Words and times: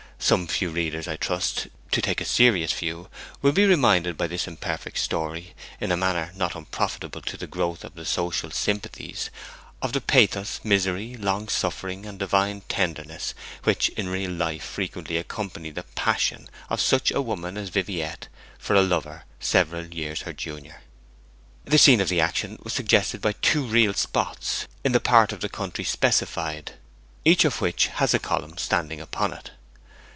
Some 0.23 0.45
few 0.45 0.69
readers, 0.69 1.07
I 1.07 1.15
trust 1.15 1.67
to 1.91 1.99
take 1.99 2.21
a 2.21 2.25
serious 2.25 2.71
view 2.73 3.09
will 3.41 3.53
be 3.53 3.65
reminded 3.65 4.17
by 4.17 4.27
this 4.27 4.47
imperfect 4.47 4.99
story, 4.99 5.55
in 5.79 5.91
a 5.91 5.97
manner 5.97 6.31
not 6.35 6.55
unprofitable 6.55 7.23
to 7.23 7.37
the 7.37 7.47
growth 7.47 7.83
of 7.83 7.95
the 7.95 8.05
social 8.05 8.51
sympathies, 8.51 9.31
of 9.81 9.93
the 9.93 9.99
pathos, 9.99 10.59
misery, 10.63 11.15
long 11.17 11.47
suffering, 11.49 12.05
and 12.05 12.19
divine 12.19 12.61
tenderness 12.69 13.33
which 13.63 13.89
in 13.89 14.09
real 14.09 14.29
life 14.29 14.63
frequently 14.63 15.17
accompany 15.17 15.71
the 15.71 15.83
passion 15.95 16.47
of 16.69 16.79
such 16.79 17.09
a 17.09 17.19
woman 17.19 17.57
as 17.57 17.69
Viviette 17.69 18.27
for 18.59 18.75
a 18.75 18.83
lover 18.83 19.23
several 19.39 19.87
years 19.91 20.21
her 20.21 20.33
junior. 20.33 20.83
The 21.65 21.79
scene 21.79 21.99
of 21.99 22.09
the 22.09 22.21
action 22.21 22.59
was 22.61 22.73
suggested 22.73 23.21
by 23.21 23.31
two 23.31 23.63
real 23.63 23.95
spots 23.95 24.67
in 24.83 24.91
the 24.91 24.99
part 25.01 25.31
of 25.33 25.41
the 25.41 25.49
country 25.49 25.83
specified, 25.83 26.73
each 27.25 27.43
of 27.43 27.59
which 27.59 27.87
has 27.87 28.13
a 28.13 28.19
column 28.19 28.59
standing 28.59 29.01
upon 29.01 29.33
it. 29.33 29.49